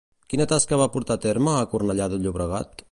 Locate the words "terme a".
1.27-1.71